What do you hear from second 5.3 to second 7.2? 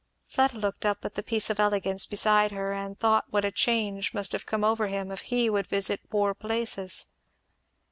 would visit poor places.